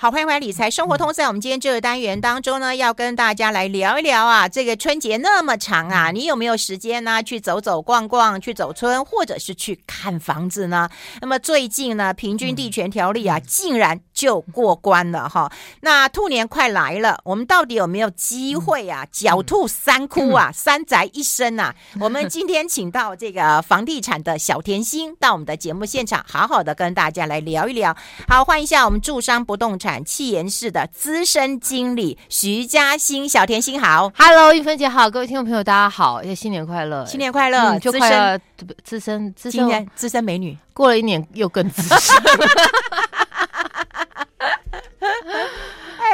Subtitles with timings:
[0.00, 1.12] 好，欢迎回来理财生活通。
[1.12, 7.20] 在我们今天这个单元当中呢，要跟大家来聊一聊啊，这个春节那么长啊，你有没有时间呢？
[7.20, 10.88] 去走走逛逛，去走村，或者是去看房子呢？
[11.20, 15.48] 那么最近呢，平均地权条例啊，竟然就过关了哈。
[15.82, 19.06] 那兔年快来了，我们到底有没有机会啊？
[19.12, 21.72] 狡兔三窟啊，三宅一生啊。
[22.00, 27.96] 我们今天请到这个房地产的小甜心到我们的节目现场，好好的跟大家来聊一聊。
[28.26, 30.04] 好，欢迎一下我们住商不动产。
[30.04, 38.40] 气研室的资深经理徐嘉欣，小甜心好，Hello，玉芬姐好，各位听众朋友大家好，也新年快乐，新年快乐，就快乐，
[38.82, 42.16] 资深资深资深美女，过了一年又更资深。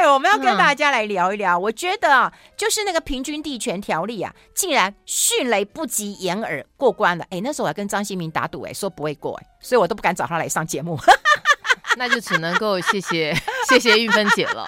[0.05, 7.25] 哎，我们要跟大家来聊一聊，我觉得啊，就是那个平均地权条例啊，竟然迅雷不及掩耳过关了。
[7.31, 10.95] 哎，那时候我还跟张新民打赌，哎，说不会过，哎，所以我都不敢找他来上节目。
[11.97, 13.33] 那就只能够谢谢
[13.69, 14.67] 谢谢玉芬姐了。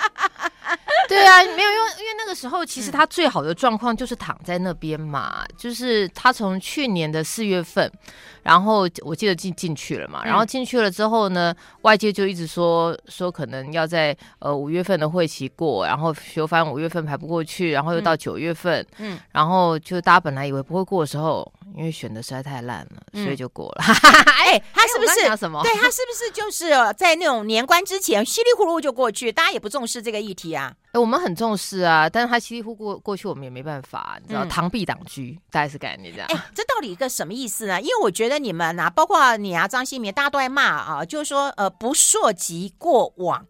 [1.07, 7.89] 对啊，没有用，因为那个时候其实他最好的状况就是躺在那边嘛，嗯、就是他从去年的四月份，
[8.47, 23.83] 然后我记得进进去了嘛，然后进去了之后呢，外界就一直说说可能要在呃五月份的会期过，然后修翻五月份排不过去，然后又到九月份，嗯，然后就大家本来以为不会过的时候，因为选的实在太烂了，所以就过了。
[24.47, 25.61] 哎， 他是不是什么？
[25.63, 30.73] 对他是不是就是在那种年关之前稀里糊涂就过去，大家也不重视这个议题啊？
[30.93, 36.27] 我们很重视啊，但是他稀里糊涂过过去，我们也没办法，你知道，螳、嗯、臂挡车，大概是概念这样。
[36.31, 37.79] 哎，这到底一个什么意思呢？
[37.79, 43.45] 因为我觉得你们啊，包括你啊，张新民，大家都在骂啊，就是说，呃，不溯及过往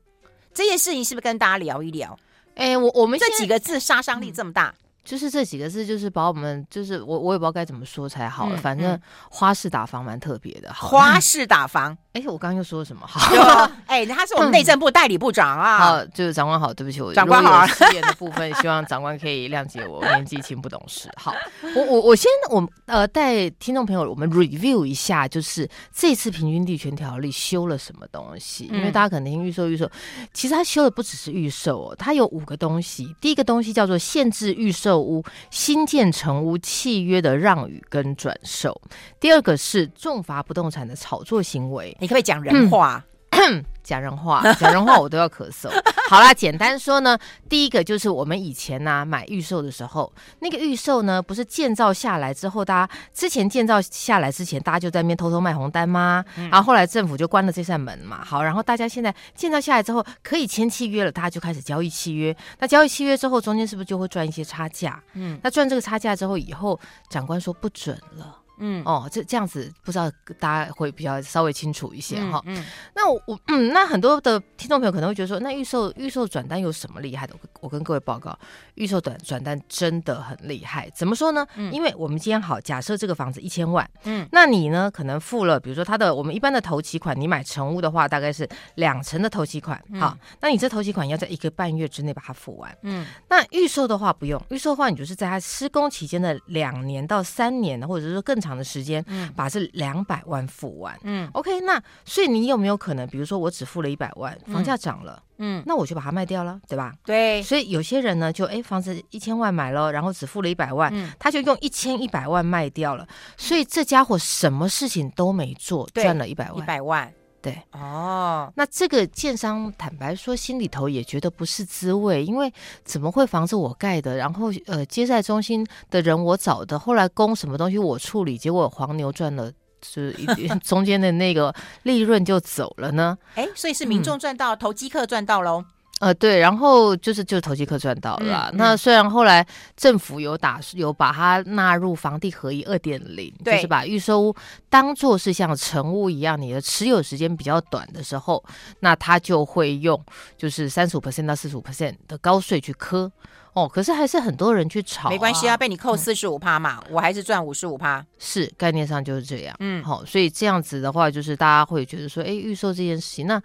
[0.53, 2.17] 这件事情，是不是跟大家聊一聊？
[2.55, 4.73] 哎，我我们这几个字杀伤力这么大。
[4.77, 8.49] 嗯就是这几个字，就是把我们，就是我，我也不知道该怎么说才好。
[8.51, 8.99] 嗯、反正
[9.31, 10.89] 花式打房蛮特别的，好。
[10.89, 13.07] 花式打房， 哎，我刚刚又说了什么？
[13.07, 15.77] 好， 哎，他是我们内政部代理部长啊。
[15.77, 17.65] 好，就是长官好，对不起，我长官好。
[17.67, 21.09] 失言的部分，希望长官可以谅解我年纪轻不懂事。
[21.15, 21.33] 好，
[21.73, 28.65] 我我我先我呃带听众朋友我们 review 一下，就是这次平均地权条例修了什么东西？
[28.73, 29.89] 因为大家可能听预售预售，
[30.33, 33.15] 其实它修的不只是预售哦，它有五个东西。
[33.21, 34.96] 第一个东西叫做限制预售。
[34.99, 38.79] 屋新建成屋契约的让与跟转售，
[39.19, 43.03] 第二个是重罚不动产的炒作行为，你可不可以讲人话？
[43.05, 43.16] 嗯
[43.83, 45.69] 讲人话， 讲人话，我都要咳嗽。
[46.09, 47.17] 好啦，简单说呢，
[47.47, 56.23] 第一个就是我们以前呢、啊、买预售的时候，那个预售呢不是建造下来之后，大家之前建造下来之前，大家就在那边偷偷卖红单吗？
[56.35, 58.23] 嗯、然后后来政府就关了这扇门嘛。
[58.23, 62.35] 好，然后大家现在建造下来之后可以签契约了，大家就开始交易契约。
[62.59, 65.01] 那交易契约之后，中间是不是就会赚一些差价？
[65.13, 68.37] 嗯，那赚这个差价之后，以后长官说不准了。
[68.59, 72.41] 嗯哦，这这样子不知道大家会比较稍微清楚一些哈。
[72.45, 72.63] 嗯，
[72.95, 77.35] 那我我嗯，那很多的听众朋友可能会觉得说，那预售预售转单有什么厉害的？
[77.41, 78.37] 我我跟各位报告，
[78.75, 80.89] 预售转转单真的很厉害。
[80.95, 81.45] 怎么说呢？
[81.55, 98.46] 嗯，因为我们今天好假设这个房子一千万，嗯，那你呢可能付了，比如说他的我们一般的头期款，你买成屋的话大概是两成的头期款，好，那你这头期款要在一个半月之内把它付完，嗯，那预售的话不用，预售的话你就是在它施工期间的两年到三年，或者是说更长。
[98.47, 106.93] 长的时间，嗯，把这两百万付完，嗯，OK，那所以你有没有可能，比如说我只付了一百万，房价涨了，嗯，那我就把它卖掉了，对吧？
[107.05, 113.05] 对，所以有些人呢，就哎，房子一千万买了，然后只付了一百万，嗯，他就用一千一百万卖掉了，
[113.35, 117.13] 所以这家伙什么事情都没做，赚了一百万，一百万。
[117.47, 122.51] 对哦，那这个建商坦白说，心里头也觉得不是滋味，因为
[122.83, 129.49] 怎么会房子我盖的，然后呃接待中心的人我找的，后来供什么东西我处理，结果黄牛赚了，
[129.81, 130.11] 是
[130.61, 133.17] 中间的那个利润就走了呢？
[133.35, 135.63] 哎，所以是民众赚到，嗯、投机客赚到喽。
[135.99, 138.49] 呃，对，然后就是就是投机客赚到了。
[138.49, 144.35] 嗯嗯、那虽然后来政府有打有把它纳入房地合一二点零，就是把预售屋
[144.69, 148.43] 当做是像成屋一样，你的持有时间比较短的时候，
[148.81, 149.99] 那它就会用
[150.37, 153.11] 就是三十五 percent 到四十五 percent 的高税去课。
[153.57, 163.41] 哦，可是还是很多人去炒，啊，没关系啊，被你扣四十五趴嘛，嗯、我还是赚五十五趴，是概念上就是这样，嗯，好，所以这样子的话，就是大家会觉得说，哎，预售这件事情，那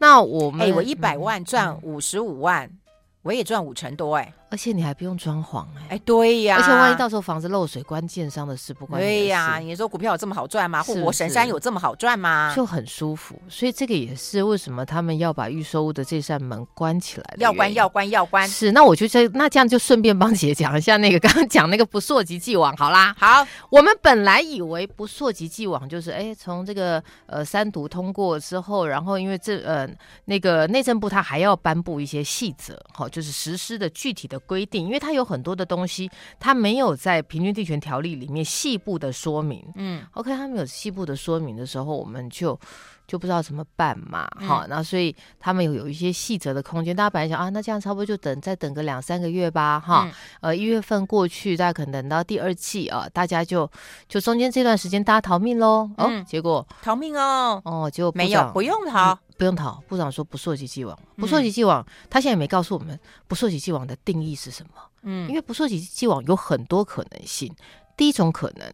[0.00, 2.78] 那我们，哎，我一百万赚五十五万，嗯、
[3.22, 4.34] 我也赚五成多，哎。
[4.54, 9.04] 而且你还不用装潢哎、欸，哎，对呀，而且万一到时候房子漏水，关建商的事不关事。
[9.04, 10.80] 对呀，你说股票有这么好赚吗？
[10.80, 12.52] 护国神山有这么好赚吗？
[12.54, 17.34] 就很舒服，所以这个也是为什么他们要把预售屋的这扇门关起来。
[17.38, 18.48] 要关要关要关。
[18.48, 23.12] 是，那我就这那这样就顺便帮姐讲一下那个刚刚讲那个不溯及既往，好啦。
[23.18, 29.84] 好，我们本来以为不溯及既往就是哎，从这个呃三读通过之后，然后因为这呃
[30.26, 35.24] 那个内政部他还要颁布一些细则，好，就是实施的具体的规定，因为他有。
[35.24, 39.64] 很多的东西，他没有在《平均地权条例》里面细部的说明。
[39.74, 42.60] 嗯，OK，他们有细部的说明的时候，我们就
[43.08, 44.28] 就不知道怎么办嘛。
[44.46, 46.94] 好、嗯，那所以他们有有一些细则的空间。
[46.94, 49.80] 大家本来想啊，那这样差不多就等再等个两三个月吧。
[49.80, 50.12] 哈，嗯、
[50.42, 53.68] 呃，一月份过去，大家可能等到第二季啊，大家就
[54.06, 55.90] 就中间这段时间大家逃命喽。
[55.96, 57.62] 哦，嗯、结果逃命哦。
[57.64, 59.18] 哦，就没有不用逃。
[59.34, 64.70] 嗯不用逃，部长说不溯及既往，不溯及既往，他现在也没告诉我们不溯及既往的定义是什么。
[65.02, 67.52] 嗯，因为不溯及既往有很多可能性。
[67.96, 68.72] 第一种可能，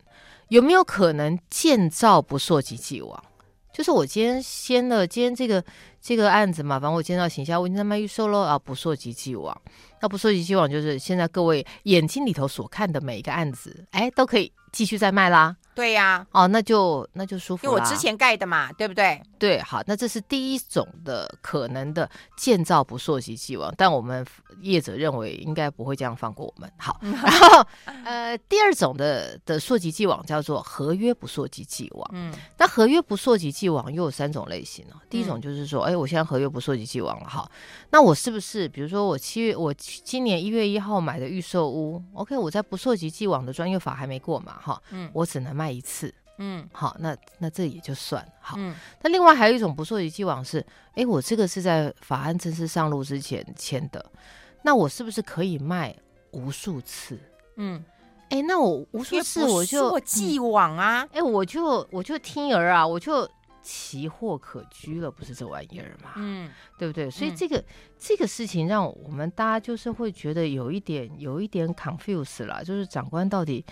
[0.49, 3.25] 有没有可能建造不溯及既往？
[3.73, 5.65] 就是我今天先了今天这个
[6.01, 9.59] 这个案子嘛，反正我见到行销我已经在卖预售喽啊，不溯及既往。
[10.03, 15.57] 那不溯及既往就是现在各位眼睛里头所看的每一个案子，哎，都可以继续再卖啦。
[15.75, 17.71] 对呀，哦，那就那就舒服了。
[17.71, 19.23] 因为我之前盖的嘛，对不对？
[19.39, 24.27] 对，好，那这是第一种的可能的建造不溯及既往，但我们
[24.61, 26.71] 业者认为应该不会这样放过我们。
[26.77, 27.67] 好， 然后
[28.11, 32.11] 呃，第二种的的溯及既往叫做合约不溯及既往。
[32.13, 35.01] 嗯，那合约不溯及既往又有三种类型哦。
[35.09, 37.51] 第一种就是说，哎，我现在合约不溯及既往了，哈，
[37.91, 45.71] 那我是不是比如说我七月我今年一月一号买的预售屋，OK，我在不溯及既往的专业法还没过嘛，哈，嗯，我只能卖。
[45.71, 48.57] 一次，嗯，好，那那这也就算好。
[48.59, 54.05] 嗯，那另外还有一种不溯及既往是，哎，我这个是在法案正式上路之前签的，
[54.63, 55.97] 那我是不是可以卖
[56.33, 57.17] 无数次？
[57.55, 57.85] 嗯，
[58.31, 63.29] 哎，那我无数次我就既往啊，哎，我就我就听儿啊，我就。
[63.63, 66.13] 奇货可居了，不是这玩意儿嘛？
[66.17, 67.11] 嗯，对不对？
[67.11, 67.65] 所以这个、嗯、
[67.99, 73.63] 这个事情让我们大家就是会觉得有一点有一点 confuse 了，就是长官到底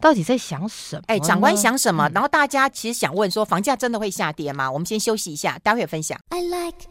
[0.00, 1.02] 到底在想什么？
[1.08, 2.08] 哎，长官想什么？
[2.08, 4.72] 嗯、然后大家其实想问说，房价真的会下跌吗？
[4.72, 6.18] 我们先休息一下，待会儿分享。
[6.30, 6.86] I like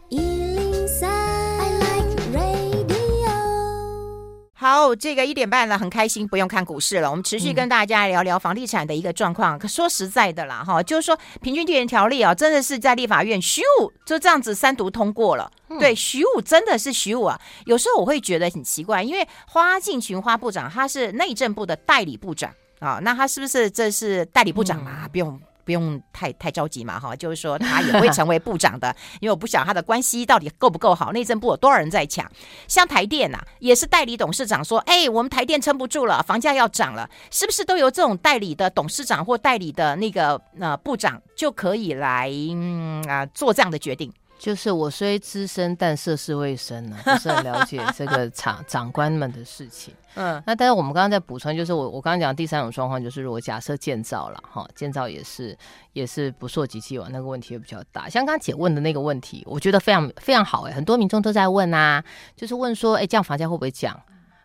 [4.74, 7.08] 好，这个一点半了，很开心，不用看股市了。
[7.08, 9.60] 我们持续跟大家聊聊房地产的一个状况。
[9.60, 13.62] 可说实在的啦，哈，就是说平均地权条例啊，真的是在立法院咻
[14.04, 15.48] 就这样子三读通过了。
[15.80, 17.40] 对，徐武真的是徐武啊。
[17.68, 25.08] 有时候我会觉得很奇怪，因为花敬群花部长他是内政部的代理部长啊，那他是不是这是代理部长嘛？
[25.08, 25.40] 不用。
[25.66, 31.12] 不用太太着急嘛，哈，就是说他也会成为部长的， 因为我不晓得他的关系到底够不够好。
[31.12, 32.30] 内政部有多少人在抢？
[32.68, 44.12] 像台电呐、啊，也是代理董事长说，哎，我们台电撑不住了，房价要涨了，是不是都由这种代理的董事长或代理的那个呃部长就可以来嗯啊做这样的决定？
[44.44, 49.94] 就是我虽资深，但涉世未深呢、啊，不是很了解这个长 长官们的事情。
[50.16, 55.58] 嗯，那但是我们刚刚在补充，就是我我刚刚讲第三种状况，就是如果假设建造了哈，建造也是
[55.94, 58.10] 也是不溯及既往，那个问题也比较大。
[58.10, 62.04] 像刚刚姐问的那个问题，我觉得非常非常好哎、欸，很多民众都在问啊，
[62.36, 63.98] 就是问说，哎、欸，这样房价会不会降？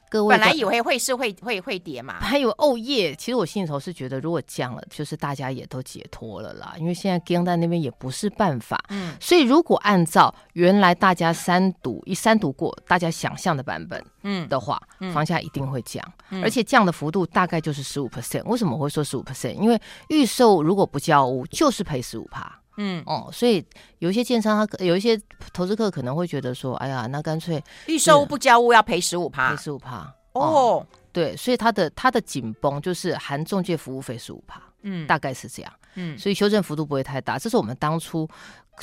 [0.09, 6.75] 各位本来以为会是会会会跌嘛，还有哦耶，其实我心里头是觉得，如果降了，就是大家也都解脱了啦。
[6.79, 18.43] 因为现在跟在那边也不是办法，嗯，所以如果按照原来大家三读一三读过，大家想象的版本，嗯的话，嗯、房价一定会降，嗯、而且降的幅度大概就是十五 percent。
[18.45, 19.55] 为什么我会说十五 percent？
[19.55, 22.58] 因为预售如果不交屋，就是赔十五趴。
[22.81, 23.65] 嗯哦，所以
[23.99, 25.21] 有一些建商，他有一些
[25.53, 30.87] 投资客可能会觉得说，哎呀，那干脆预售不交屋要赔十五趴，赔十五趴哦。
[31.13, 38.29] 对，所以他的他的紧绷就是含中介服务费十五趴，嗯，大概是这样，嗯，所以修正幅度不会太大，这是我们当初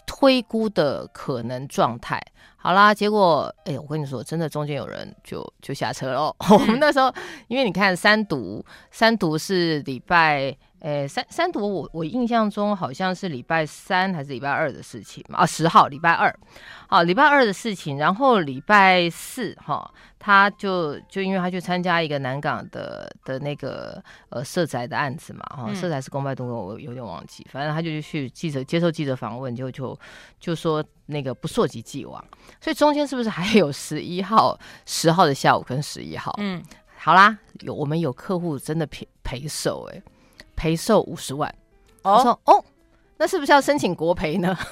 [0.06, 2.22] 推估的可能状态。
[2.58, 6.36] 好啦，结果哎，我跟你说，真的中间有人就就下车了。
[6.50, 7.14] 嗯、 我们那时候，
[7.48, 10.58] 因为你看三读，三读是礼拜。
[10.86, 15.40] 诶，三三读我我印象中好像是礼拜三还是礼拜二的事情嘛？
[15.40, 16.32] 啊，十号礼拜二，
[16.88, 17.98] 好，礼拜二的事情。
[17.98, 24.00] 然后礼拜四哈，他就就因为他去参加一个南港的的那个
[24.30, 29.98] 呃社宅的案子嘛，哈，社宅是公办动工，我有点忘记，反正他就去记者接受记者访问，就就
[30.40, 32.24] 就说那个不溯及既往，
[32.62, 36.32] 所以中间是不是还有十一号、十号的下午跟十一号？
[36.38, 36.62] 嗯，
[36.96, 40.00] 好啦，有我们有客户真的陪陪手哎。
[40.56, 41.54] 赔售五十万，
[42.04, 42.64] 我说哦，
[43.18, 44.58] 那是不是要申请国赔呢？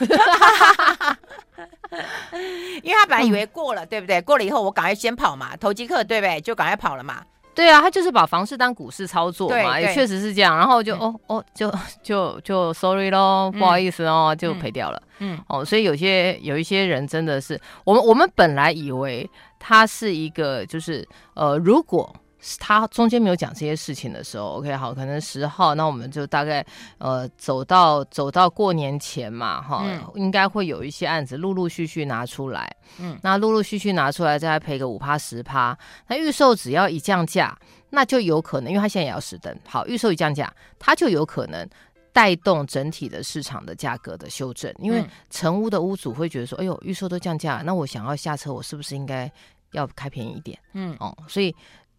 [2.82, 4.20] 因为他本来以为过了，嗯、对不对？
[4.22, 6.42] 过了以后我赶快先跑嘛，投机客对不对？
[6.42, 7.22] 就赶快跑了嘛。
[7.54, 10.58] 对啊，他就是把房市当股市操作嘛，也确实是这样。
[10.58, 11.72] 然后就、嗯、哦哦，就
[12.02, 15.00] 就就 sorry 咯，不好意思哦，嗯、就赔掉了。
[15.20, 22.12] 嗯哦，所以有些有一些人真的是，我们我们本来以为他是一个，就是呃，如果。
[22.60, 26.66] 他中间没有讲这些事情的时候，OK，好，可能十号，那我们就大概
[26.98, 32.70] 呃走到走到过年前嘛，哈，嗯、应该会有一些案子陆陆续续拿出来，
[33.00, 37.58] 嗯，那陆陆续续拿出来再赔个五趴十趴，那预售只要一降价，
[37.92, 41.66] 那就有可能，因为他现在也要实登，好，预售一降价，它就有可能
[42.12, 49.32] 带动整体的市场的价格的修正，因为成屋的屋主会觉得说，哎呦，预售都降价，那我想要下车，我是不是应该
[49.72, 50.60] 要开便宜一点？
[50.74, 51.56] 嗯，哦，所以。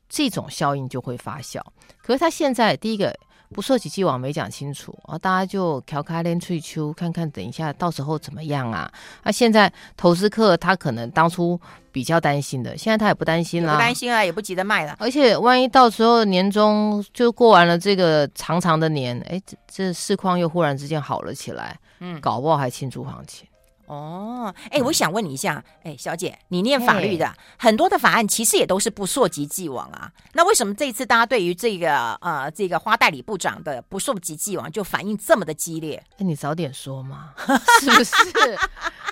[0.09, 1.61] 这种效应就会发酵，
[2.03, 3.15] 可是他现在第一个
[3.53, 8.91] 不溯及既往没讲清楚啊，大家就调开连翠秋看看，等一下到时候怎么样啊？
[9.23, 11.61] 那、啊、现在投资客他可能当初
[11.93, 14.97] 比较担心的，现在他也不担心了，不担心了，也不急着卖了。
[14.99, 23.47] 而且万一到时候年终就过完了这个长长的年，哎，这这市况又忽然之间好了起来，嗯，搞不好还庆祝行情。
[23.87, 30.11] 哦，哎，我想问你一下，哎，小姐，你念法律的，很多的法案其实也都是不溯及既往啊。
[30.33, 36.03] 那为什么这一次大家对于这个呃这个花代理部长的不溯及既往就反应这么的激烈？
[36.19, 37.35] 哎，你早点说嘛，
[37.81, 38.59] 是不是？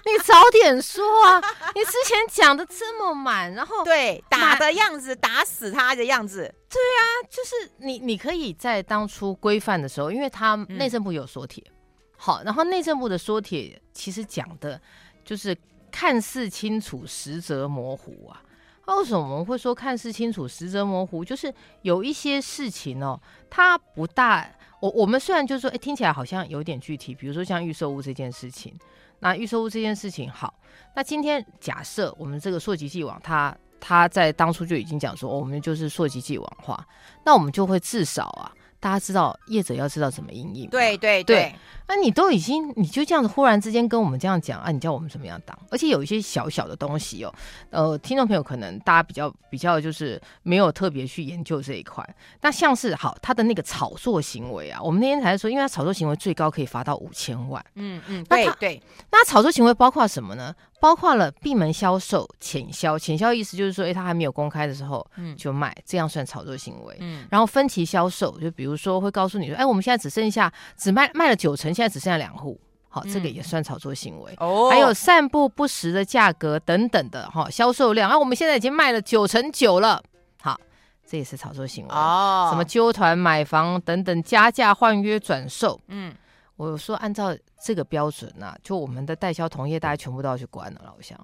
[0.05, 1.41] 你早点说啊！
[1.77, 11.63] 你之前讲的这么满，然后对打的样子，打死他的样子，对啊，就是你你可以在当初规范的时候，因为他内政部有所帖。
[11.69, 11.73] 嗯
[12.25, 14.81] 好，然后内政部的说帖其实讲的，
[15.25, 15.57] 就是
[15.91, 18.41] 看似清楚，实则模糊啊。
[18.87, 21.25] 那为什么我们会说看似清楚，实则模糊？
[21.25, 24.49] 就是有一些事情哦，它不大。
[24.79, 28.73] 我我们虽然就是说，哎，听起来好像有点具体，比如说像预售屋这件事情。
[29.19, 30.55] 那预售屋这件事情，好，
[30.95, 36.87] 那今天假设我们这个溯及既往，他他在当初就已经讲说，我们就是溯及既往化，
[37.25, 38.55] 那我们就会至少啊。
[38.83, 41.55] 大家知道业者要知道怎么营运，对对对。
[41.87, 45.57] 那你都已经你就这样子忽然之间跟我们这样讲啊，你叫我们怎么样挡？
[45.71, 47.33] 而且有一些小小的东西哦，
[47.71, 52.05] 呃，听众朋友可能大家比较比较就是没有特别去研究这一块。
[52.41, 57.65] 那像是好他的那个炒作行为啊，我们那天才说，因为他炒作行为最高可以罚到五千万。
[57.75, 58.83] 嗯嗯，对对。
[59.13, 60.53] 那炒作行为包括什么呢？
[60.83, 66.97] 包括了闭门销售、潜销，潜销意思就是说，哎，他还没有公开的时候，嗯，就卖，这样算炒作行为。
[66.99, 74.35] 嗯，然后分期销售，就比如说会告诉你说，哎，我们现在只剩下只卖卖了九成，现在只剩下两户，好，这个也算炒作行为。
[74.41, 80.03] 哦，还有散布不实的价格等等的，哈，销售量，啊，我们现在已经卖了九成九了，
[80.41, 80.59] 好，
[81.07, 81.95] 这也是炒作行为。
[81.95, 86.13] 哦，什么揪团买房等等，加价换约转售，嗯。
[86.57, 90.95] 我说，按照这个标准呢、啊，就我们的代销同业，大家全部都要去关了。
[90.97, 91.19] 我想，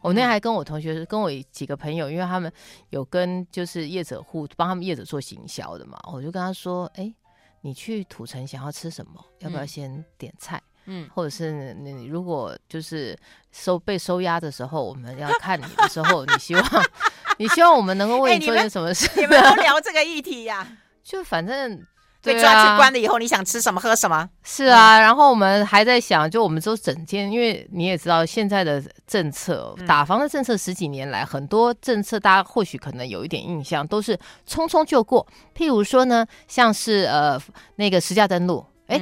[0.00, 2.52] 我那天还跟我同学，跟我几个朋友，因为他们
[2.90, 7.14] 有跟就是业者户帮他们业者做行销的嘛，我就跟他说，哎，
[7.62, 9.24] 你去土城想要吃什么？
[9.38, 10.60] 要不要先点菜？
[10.86, 13.16] 嗯，或者是你如果就是
[13.52, 16.64] 收被收押的时候，我们要看你的时候，你希望
[17.38, 19.08] 你希望我们能够为你做点什么事？
[19.18, 20.78] 你们都聊 这个议题呀、啊？
[21.04, 21.86] 就反正。
[22.22, 24.28] 被抓去关了以后，你想吃什么喝什么？
[24.44, 34.16] 是啊，然后我们还在想，就我们都整天，因为你也知道现在的政策，打房的政策十几年来，很多政策大家或许可能有一点印象，都是
[34.48, 35.26] 匆匆就过。
[35.56, 37.40] 譬如说呢，像是呃
[37.76, 39.00] 那个实价登录，哎，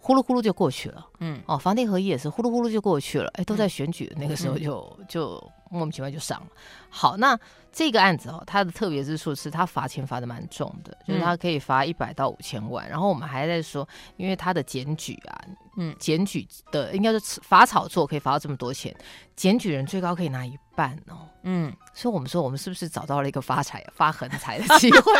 [0.00, 1.06] 呼噜呼噜就过去了。
[1.20, 3.30] 嗯，哦，房地合一也是呼噜呼噜就过去了。
[3.34, 6.46] 哎，都在选举那个时候就就莫名其妙就上了。
[6.88, 7.38] 好，那。
[7.72, 12.88] 这个案子哦，它的特别之处是它罚钱罚的蛮重的，就是它可以罚一百到五千万。
[12.88, 15.44] 嗯、然后我们还在说，因为它的检举啊，
[15.76, 18.94] 嗯，检举的应该是罚炒作可以罚到这么多钱，
[19.34, 21.28] 检举人最高可以拿一半哦。
[21.42, 25.12] 嗯，所以我们说，我们是不是找到了一个发财发横财的机会？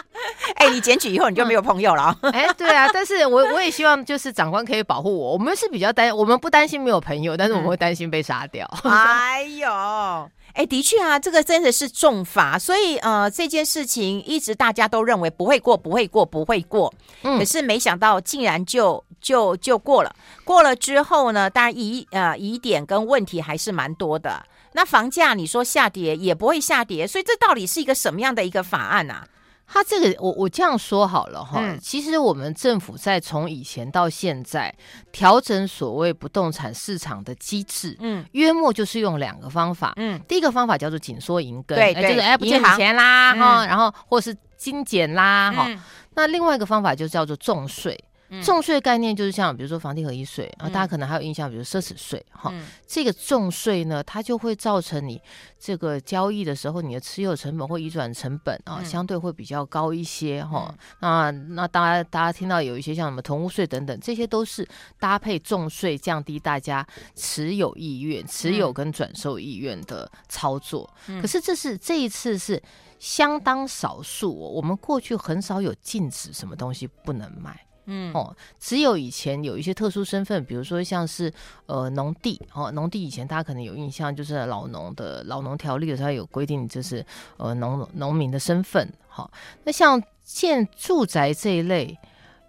[0.56, 2.14] 哎，你检举以后你就没有朋友了。
[2.22, 5.32] 哎、嗯，对啊，但是我我也希望就是长官可以保护我。
[5.32, 8.68] 我们是比较担，我们不担心没有朋友，但是我们会担心被杀掉。
[8.84, 10.30] 嗯、哎呦。
[10.52, 20.14] 哎，的确啊，这个真的是重罚，所以呃，这件事情一直大家都认为不会过，不会过，不会过，嗯，可是没想到竟然就就就过了。
[20.44, 24.44] 过了之后呢，当然疑呃疑点跟问题还是蛮多的。
[24.72, 29.26] 那房价你说下跌也不会下跌，所以这到底是一个什么样的一个法案啊？
[29.72, 34.74] 他这个，我我这样说好了哈，嗯、其实我们政府在从以前到现在
[35.12, 45.80] 调整所谓不动产市场的机制，嗯，约莫就是用两个方法，嗯，第一个方法叫做紧缩银根，对，对，就是哎不借你钱啦哈，嗯、然后或是精简啦哈，嗯、
[46.14, 47.96] 那另外一个方法就叫做重税。
[48.42, 55.20] 重税概念就是像比如说房地合一税啊，嗯、大家可能还有印象，比如奢侈税哈，嗯、这个重税呢，它就会造成你
[55.58, 60.72] 这个交易的时候，你的持有成本或移转成本啊，嗯、相对会比较高一些哈。
[61.00, 64.66] 嗯、那那大家大家听到有一些像什么同屋税等等，这些都是
[64.98, 70.88] 搭配重税降低大家持有意愿、持有跟转售意愿的操作。
[71.08, 72.62] 嗯、可是这是这一次是
[72.98, 77.58] 相当少数，我们过去很少有禁止什么东西不能卖。
[77.92, 81.32] 嗯哦，只有以前有一些特殊身份，比如说像是
[81.66, 87.04] 呃农地哦，农地以前大家可能有印象，就是老农的老农条例的时候有规定，就是
[87.36, 88.88] 呃农农民的身份。
[89.08, 89.30] 好、哦，
[89.64, 91.98] 那像建住宅这一类，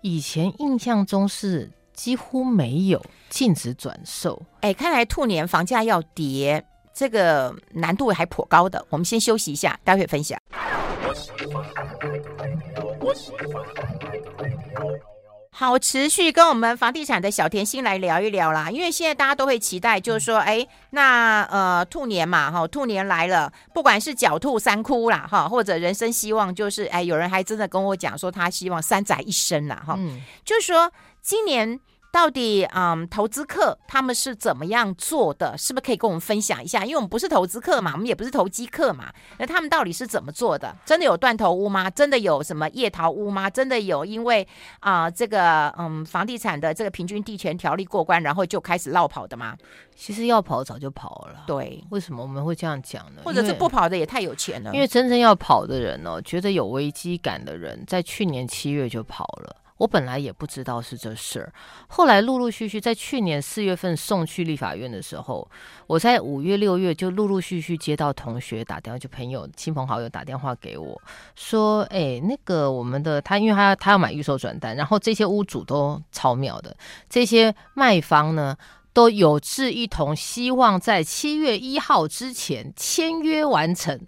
[0.01, 4.39] 以前印象中是几乎没有禁止转售。
[4.59, 8.85] 哎，看来兔年房价要跌，这个难度还颇高的。
[8.89, 10.39] 我们先休息一下，待会分享。
[15.53, 18.71] 好，持续跟我们房地产的小甜心来聊一聊啦。
[18.71, 30.91] 因为现在大家都会期待，就是说，哎，那呃，兔年嘛，哈，兔年来了，不管是狡兔三窟啦，哈，或者人生希望，就是，哎，有人还真的跟我讲说，他希望三宅一生啦，哈，嗯，就是说
[31.21, 31.79] 今年。
[32.11, 35.57] 到底嗯，投资客他们是怎么样做的？
[35.57, 36.83] 是不是可以跟我们分享一下？
[36.83, 39.11] 因为我们不是投资客嘛，我们也不是投机客嘛。
[39.37, 40.75] 那他们到底是怎么做的？
[40.85, 41.89] 真的有断头屋吗？
[41.89, 43.49] 真的有什么夜逃屋吗？
[43.49, 44.45] 真的有因为
[44.81, 49.55] 啊、呃、这个嗯房地产的这个平均地权条例过关，然后就开始落跑的吗？
[49.95, 51.43] 其实要跑早就跑了。
[51.47, 53.21] 对，为什么我们会这样讲呢？
[53.23, 54.73] 或者是不跑的也太有钱了。
[54.73, 59.55] 因为真正要跑的人哦，觉得有危机感的人，在去年七月就跑了。
[59.81, 61.51] 我本来也不知道是这事儿，
[61.87, 65.49] 后来陆陆续续在去年四月份送去立法院的时候，
[65.87, 71.01] 我在五月六月就陆陆续续接到同学打电话，就朋友亲朋好友打电话给我
[71.33, 76.77] 说：“哎，那个我们的他，因为他他要买预售转单，然后这些屋主都超妙的，
[77.09, 78.55] 这些卖方呢
[78.93, 83.99] 都有志一同，希望在七月一号之前签约完成。”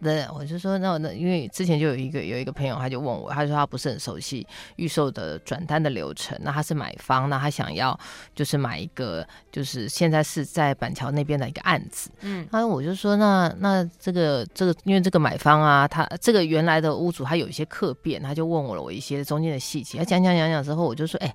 [0.00, 7.98] 对，我就说那那，因为之前就有一个有一个朋友，他就问我，他说他不是很熟悉预售的转单的流程，那他是买方，那他想要
[8.34, 21.34] 就是买一个，就是现在是在板桥那边的一个案子，嗯，然后我就说那那这个这个，因为这个买方啊，他这个原来的屋主他有一些客变，他就问我了我一些中间的细节，他讲讲讲讲之后，我就说，哎。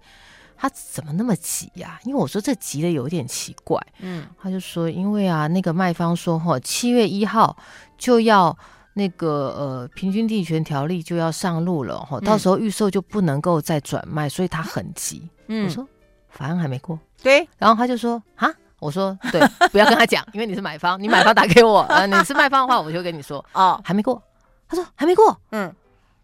[0.55, 2.01] 他怎么那么急呀、啊？
[2.05, 3.79] 因为我说这急的有点奇怪。
[3.99, 7.55] 嗯，他就说，因为啊，那个卖方说，哈，七月一号
[7.97, 8.57] 就要
[8.93, 15.27] 那个呃，平均地权条例就要上路了，哈，到时候预售就不能够再转卖，所以他很急。
[15.47, 15.87] 嗯，我说
[16.29, 17.47] 法案还没过，对。
[17.57, 24.21] 然后他就说，啊，我说对，不要跟他讲， 因为你是买方，你买方打给我，呃，你是卖方的话，我就跟你说，哦，还没过。
[24.67, 25.73] 他说还没过，嗯。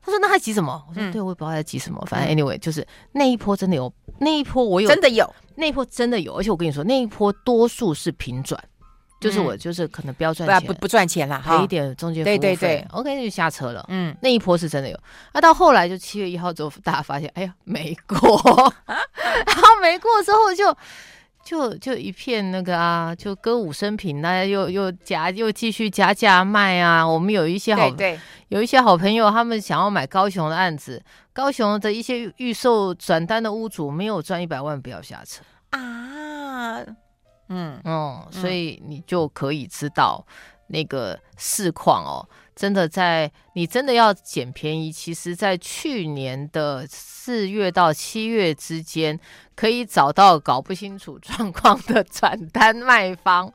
[0.02, 2.04] 他说：“那还急什么？”我说：“对，我也不知道在急什么。
[2.08, 6.36] 反正 anyway，就是那一波真的有，那一波我有真的有，那一波真的有。
[6.36, 8.62] 而且我跟你说，那一波多数是平转，
[9.20, 12.24] 就是我就是可能不要赚钱，不不赚钱了，赔一点中间。
[12.24, 13.86] 对对对，OK，那就下车了。
[13.90, 14.98] 嗯，那一波是真的有。
[15.34, 18.18] 那到后来就七月一号之后，大家发现，哎呀，没过，
[18.88, 20.76] 然后没过之后就。”
[21.50, 27.04] 就就一片那个啊，就歌舞升平，大家又又加又继续加价卖啊。
[27.04, 27.92] 我们有一些好
[28.50, 36.86] 有一些好朋友，他们想要买高雄的案子，高雄的一些预售转单的屋主没有赚一百万，不要下车啊。
[37.48, 40.24] 嗯嗯，所以你就可以知道
[40.68, 42.30] 那个市况哦。
[42.60, 49.18] 真的在你真的要捡便宜，其实，在去年的四月到七月之间，
[49.56, 53.50] 可以找到搞不清楚状况的转单卖方，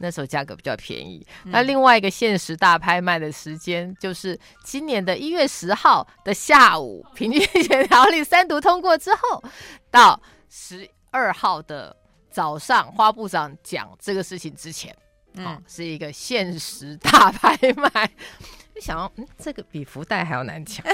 [0.00, 1.26] 那时候价格比较便宜。
[1.46, 9.42] 嗯、那另外一个限时大拍卖的时间，就是今年的一月十号的下午，平均地权条例三读通过之后，
[9.90, 11.96] 到十二号的
[12.30, 14.94] 早上，花部长讲这个事情之前。
[15.34, 18.10] 嗯、哦，是一个限时大拍卖。
[18.74, 20.84] 就 想要，嗯，这个比福袋还要难抢。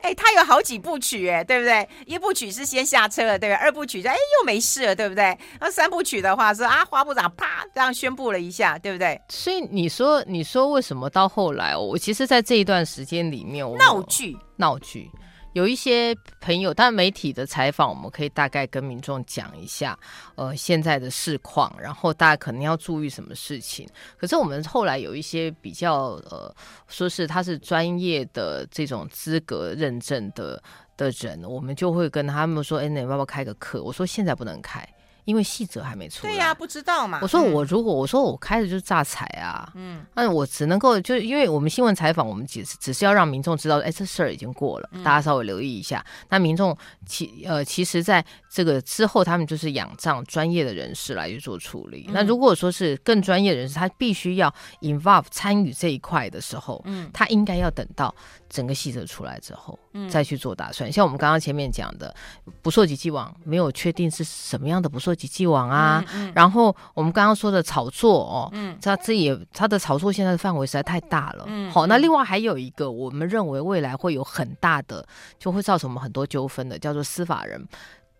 [0.00, 1.86] 哎、欸，他有好几部曲，哎，对不对？
[2.06, 3.56] 一部曲是先下车了，对不对？
[3.56, 5.36] 二部曲就哎又没事了，对不对？
[5.60, 9.20] 那三部曲的话是啊，花部长啪这样宣布了一下，对不对？
[9.28, 15.10] 所以你说，你说为什么到后来，我其实，在这一段时间里面，闹剧，闹剧。
[15.54, 19.98] 有一些朋友，但媒体的采访，我们可以大概跟民众讲一下，
[20.36, 23.88] 呃，现在的市况，然后大家可能要注意什么事情。
[24.16, 26.54] 可是我们后来有一些比较，呃，
[26.86, 30.62] 说是他是专业的这种资格认证的
[30.96, 33.82] 的人，我们就会跟他们说，哎，你要不要开个课？
[33.82, 34.86] 我说现在不能开。
[35.28, 36.32] 因为细则还没出来。
[36.32, 37.18] 对呀、啊，不知道嘛。
[37.20, 46.02] 我说我如果、嗯、我说我开的就是诈财啊，嗯，那我只能够就因为我们新闻采访，我们只只是要让民众知道，哎，这事儿已经过了，大家稍微留意一下。
[46.22, 52.06] 嗯、那民众其呃其实在这个之后，他们就是仰仗专业的人士来去做处理。
[52.08, 58.14] 嗯、那如果说是更专业的人士，他必须要 involve 参与这一块的时候，嗯，他应该要等到
[58.48, 60.90] 整个细则出来之后，嗯，再去做打算。
[60.90, 62.14] 像我们刚刚前面讲的，
[62.62, 66.02] 不溯及既往，没有确定是什么样的不溯及既往啊。
[66.14, 71.44] 嗯嗯、然后我们刚刚说的炒作哦，嗯，他这也它的炒作现在的范围实在太大了。
[71.46, 75.06] 嗯，好，那另外还有一个，我们认为未来会有很大的，
[75.38, 77.62] 就会造成我们很多纠纷的，叫做司法人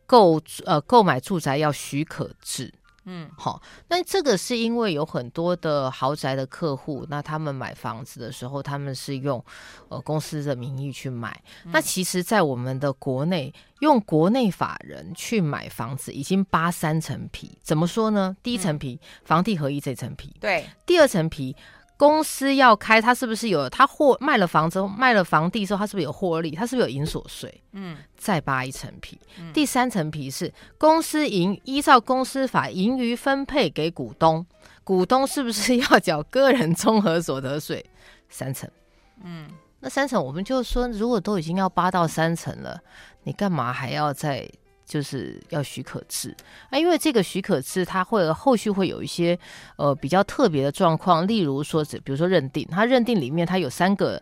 [0.07, 2.73] 购呃购买住宅要许可制。
[3.11, 9.43] 嗯，好，那这个是因为有很多的豪宅的客户，那他们买房子的时候，他们是用
[9.89, 11.43] 呃公司的名义去买。
[11.65, 17.59] 嗯、那其实，在我们的国内，用国内法人去买房子，已经扒三层皮。
[17.63, 18.37] 怎么说呢？
[18.43, 20.37] 第一层皮，嗯、房地合一这层皮。
[20.39, 21.57] 对，第二层皮。
[21.99, 26.53] 公司要开，他是不是有他获卖了房之后，卖了房地之后，他是不是有获利？
[26.53, 27.63] 他是不是有营所税？
[27.73, 29.21] 嗯，再扒一层皮。
[29.39, 34.47] 嗯、第三层皮是公司盈依照公司法盈余分配给股东，
[34.85, 37.85] 股东是不是要缴个人综合所得税？
[38.29, 38.71] 三层。
[39.25, 42.81] 嗯，那三层我们就说，如果都已经要扒到三层了，
[43.25, 44.49] 你干嘛还要再？
[44.89, 46.35] 就是要许可制
[46.71, 49.39] 啊，因为这个许可制，它会后续会有一些
[49.77, 54.21] 呃比较特别的状况，例如说，比如说认定，它认定里面它有三个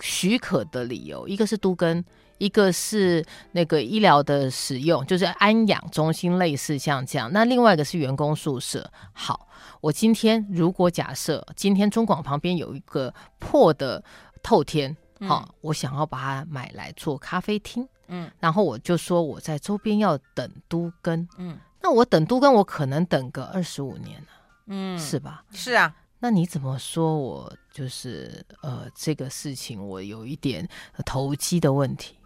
[0.00, 2.02] 许可的理由，一个是都更，
[2.38, 8.90] 一个是那个医疗的使用，就是安养中心类似像这样，那另外一个是员工宿舍。
[9.12, 9.46] 好，
[9.82, 14.02] 我今天如果假设今天中广旁边有一个破的
[14.42, 17.86] 透天，好，嗯，我想要把它买来做咖啡厅。
[18.08, 24.28] 嗯，然后我就说我在周边要等都更，嗯，那我等都更，我可能等个二十五年了，
[24.66, 25.44] 嗯，是吧？
[25.52, 30.68] 是啊，那你怎么说我就是呃这个事情我有一点
[31.04, 32.16] 投机的问题？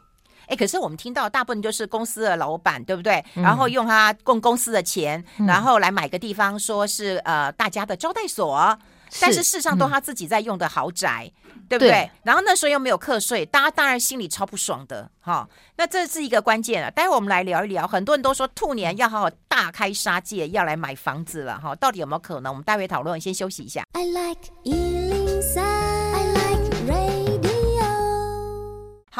[0.47, 3.25] 哎，可是我们听到大部分就是公司的老板，对不对？
[3.35, 8.77] 嗯、然后用他供公司的钱，嗯、然后来买个地方，说是呃大家的招待所。
[9.21, 11.91] 但是事实上都他自己在用的豪宅，嗯、对不对？
[11.91, 15.49] 对，然后那时候又没有课税，大家当然心里超不爽的哈、哦。
[15.77, 16.91] 那这是一个关键啊。
[16.91, 21.77] 待会我们来聊一聊，很多人都说兔年要好好大开杀戒，要来买房子了哈、哦。
[21.77, 22.53] 到底有没有可能？
[22.53, 23.83] 我们待会讨论，先休息一下。
[23.93, 25.20] I like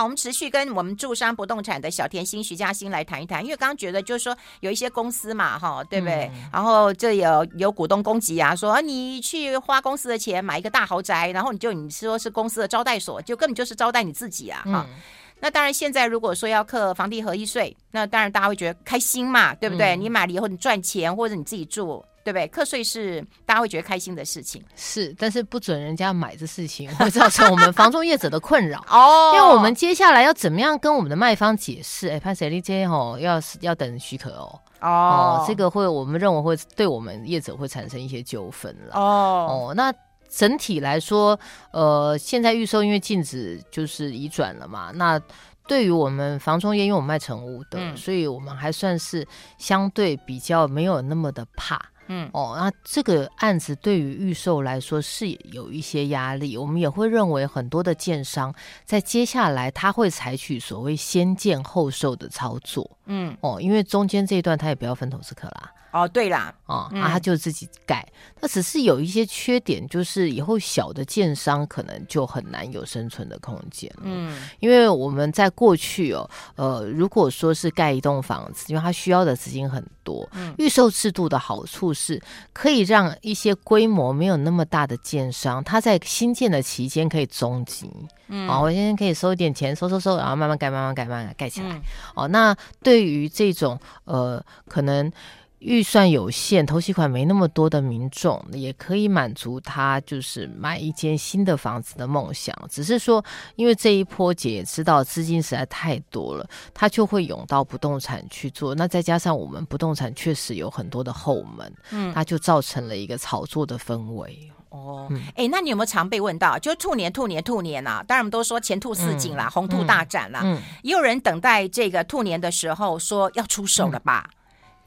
[0.01, 6.31] 好，我们持续跟我们住商不动产的小甜心徐嘉欣来谈一谈，因为刚刚觉得就是说有一些公司嘛，哈，对不对？
[6.33, 14.97] 嗯、然后这有有股东攻击啊，说啊你去花公司的钱买一个大豪宅，然后你就你说是公司的招待所，就根本就是招待你自己啊，哈、嗯。
[15.39, 19.97] 那当然，现在如果说要课房地合一税，那当然大家会觉得开心嘛，对不对？
[19.97, 22.03] 嗯、你买了以后你赚钱，或者你自己住。
[22.23, 22.47] 对不对？
[22.49, 29.33] 课税是大家会觉得开心的事情，是，但是不准人家买这事情会造成我们房中业者的困扰哦。
[29.35, 32.09] 因为我们接下来要怎么样跟我们的卖方解释？
[32.09, 34.61] 哎，潘 Sir，你今天哦要要等许可哦。
[34.81, 38.95] 哦，这个会我们认为会对我们业者会产生一些纠纷了。
[38.95, 39.93] 哦哦，那
[40.29, 41.39] 整体来说，
[41.73, 45.21] 呃，现在预售因为禁止就是移转了嘛，那。
[45.69, 49.25] 对于我们房中业，因为我们卖成屋的，嗯、所以我们还算是
[49.57, 51.81] 相对比较没有那么的怕。
[52.13, 58.53] 嗯，哦，那这个案子对于预售来说是有一些压力，我们也会认为很多的建商
[58.85, 62.99] 在接下来他会采取所谓先建后售的操作。
[63.07, 65.73] 嗯，哦，因为中间这一段他也不要分投资客啦。
[65.93, 68.07] 哦，对啦，哦，嗯、啊，他就自己盖，
[68.41, 73.93] 那只是有一些缺点，就是以后小的建商可能就很难有生存的空间。
[74.03, 82.23] 嗯，因为我们在过去哦，呃，如果说是盖一栋房子，因为它需要的资金很多，嗯，预售制度的好处是
[82.53, 87.91] 可以让一些规模没有那么大的建商，他在新建的期间可以中级，
[88.29, 91.69] 嗯，哦，我现在可以收一点钱，收收收，然后慢慢盖，慢慢盖，慢慢盖起来。
[91.71, 91.83] 嗯、
[92.15, 95.11] 哦，那对于这种呃，可能。
[95.61, 102.57] 预算有限，投期款没那么多的民众，也可以满足他就是买一间新的房子的梦想。
[102.71, 103.23] 只是说，
[103.57, 108.75] 因为这一波姐也知道资金实在太多了，他就会涌到不动产去做。
[108.75, 114.51] 那再加上我们不动产确实有很多的后门，嗯，它就造成了一个炒作的氛围。
[114.71, 116.59] 哦，哎、嗯，那你有没有常被问到？
[116.59, 118.03] 就兔年、兔年、兔年啊？
[118.09, 120.41] 当然我们都说前兔似锦啦，嗯、红兔大展啦。
[120.43, 124.31] 嗯，也有人等待这个兔年的时候说要出手了吧？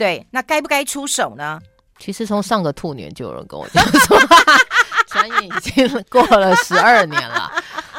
[0.03, 1.61] 对，那该不该出手呢？
[1.97, 4.19] 其实从上个兔年就有人跟我讲说，
[5.07, 7.49] 转眼已经过了十二年了。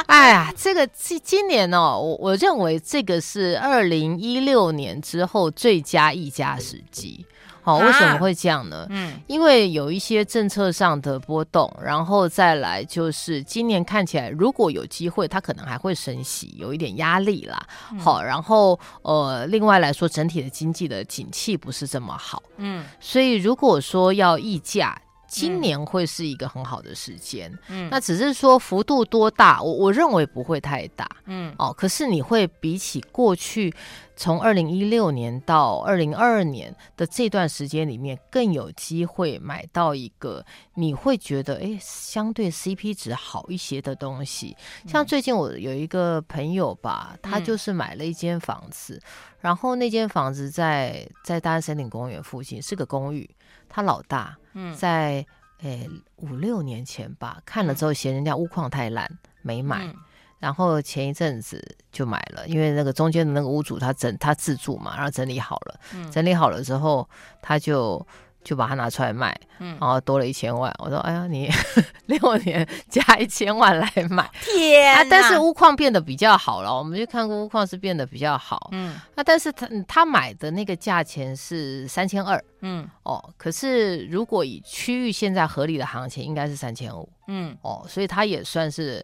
[0.04, 7.24] 哎呀，这个今今年哦，我我认为这个是二零一六年之后最佳一家时机。
[7.64, 8.86] 好，为什么会这样呢？
[8.90, 17.66] 嗯，因为有一些政策上的波动，然后再来就是今年看起来，如果有机会，它可能还会升息，有一点压力啦。
[17.98, 22.42] 好，然后呃，另外来说，整体的经济的景气不是这么好。
[22.58, 25.00] 嗯，所以如果说要议价。
[25.34, 33.74] 今年会是一个很好的时间，嗯，那只是说幅度多大，我我认为不会太大，嗯，哦，可是你会比起过去
[34.14, 40.44] 从二零一六年到二零二二年的这段时间里面，更有机会买到一个
[40.74, 44.56] 你会觉得哎，相对 CP 值好一些的东西。
[44.86, 49.00] 像最近我有一个朋友吧，他就是买了一间房子，
[49.40, 53.28] 然后那间房子在在大安森林公园附近，是个公寓，
[53.68, 54.36] 他老大。
[54.52, 55.26] 嗯，在
[55.62, 59.10] 诶五六年前吧，看了之后嫌人家屋况太烂，
[59.42, 59.84] 没买。
[59.84, 59.94] 嗯、
[60.38, 67.08] 然后前一阵子就买了，因为那个中间的那个屋主他整他自住嘛，然后整理好了，嗯、整理好了之后
[67.42, 68.06] 他就。
[68.44, 70.72] 就把它拿出来卖，嗯，然后多了一千万。
[70.78, 71.50] 我说：“哎呀，你
[72.06, 75.02] 六年加一千万来买，天啊！
[75.10, 79.00] 但是钨矿变得比较好了，我们就看过屋况是变得比较好，嗯。
[79.14, 83.24] 那但是他他买的那个价钱是三千二，嗯，哦。
[83.38, 87.86] 可是如果以区域现在合理的行情，应该是三千五，嗯，哦。
[87.88, 89.02] 所以他也算是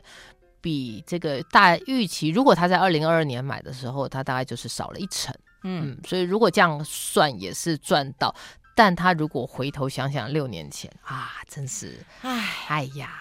[0.60, 2.28] 比这个大预期。
[2.28, 5.96] 如果他在二零二二年买的时候，他大概就是少了一成，嗯。
[6.06, 8.34] 所以如果这样算，也是赚到。”
[8.74, 13.12] 但他如果回头想想六年前啊，真是哎哎呀，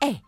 [0.00, 0.22] 哎，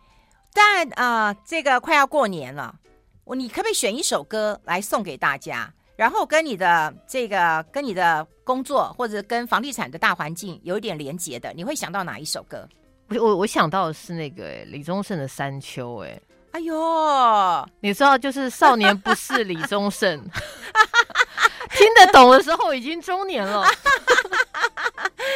[0.53, 2.75] 但啊、呃，这个快要过年了，
[3.23, 5.71] 我你可不可以选一首歌来送给大家？
[5.95, 12.67] 然后跟你的这个跟你的工作或者跟房地产的大环境有一点连结的，你会想到哪一首歌？
[13.09, 20.19] 我我我想到的是那个李宗盛的《山丘》哎，哎呦，你知道就是少年不是李宗盛，
[21.71, 23.65] 听得懂的时候已经中年了。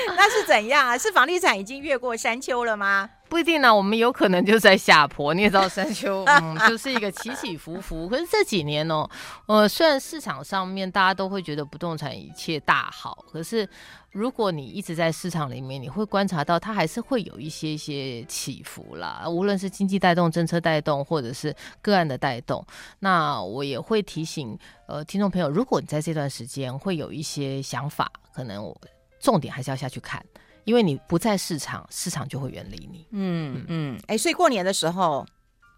[0.15, 0.97] 那是怎样啊？
[0.97, 3.09] 是房地产已经越过山丘了吗？
[3.29, 5.33] 不一定呢、啊，我们有可能就在下坡。
[5.33, 8.09] 你也知道山丘， 嗯，就是一个起起伏伏。
[8.09, 9.09] 可是这几年哦，
[9.45, 13.65] 呃，虽然市场上面大家都会觉得不动产一切大好，可是
[14.11, 19.23] 如果你一直在市场里面，你会观察到它还是会有一些一些起伏啦。
[19.25, 22.65] 无论是经济带动、政策带动，或者是个案的带动，
[22.99, 28.75] 那我也会提醒呃听众朋友，如果你在这段时间会有一些想法，可能我。
[29.21, 30.23] 重点还是要下去看，
[30.63, 33.07] 因为你不在市场，市场就会远离你。
[33.11, 35.25] 嗯嗯，哎、嗯欸，所以过年的时候，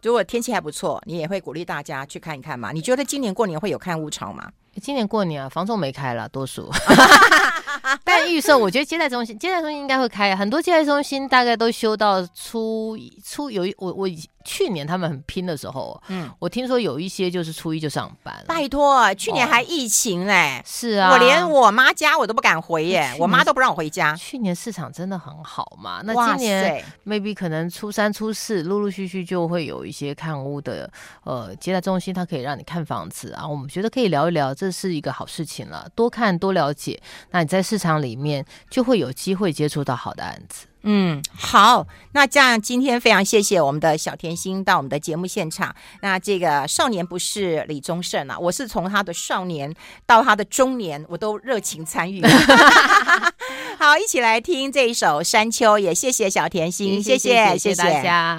[0.02, 2.72] 如果天气还不错，你也会鼓励大家去看一看嘛。
[2.72, 4.52] 你觉得今年过年会有看物潮吗？
[4.82, 6.72] 今年过年啊，房仲没开了，多数。
[8.04, 10.36] 但预售，我觉得接待中心，接待中心应该会开。
[10.36, 14.10] 很多接待中心大概都修到初初有一我我。
[14.46, 18.44] 去年他们很拼的时候，嗯，我听说有一些就是初一就上班。
[18.46, 24.14] 拜托，去年还疫情嘞，哦，是啊，我连我妈家我都不敢回耶，我妈都不让我回家。
[24.18, 26.02] 去年市场真的很好嘛？
[26.04, 30.92] 那今年 maybe 可能初三、初四陆陆续续就会有一些看屋的
[31.24, 33.48] 呃接待中心，它可以让你看房子啊。
[33.48, 40.68] 我们觉得可以聊一聊，这是一个好事情了，多看多了解，那你在市场里面就会有机会接触到好的案子。
[40.86, 45.74] 嗯，好，那这样今天非常谢谢我们的小甜心到我们的节目现场。
[46.02, 49.74] 那这个少年不是李宗盛啊，我是从他的少年
[50.06, 52.22] 到他的中年，我都热情参与。
[53.80, 58.38] 好，一起来听这一首《山丘》，也谢谢小甜心，谢谢谢谢，谢谢大家。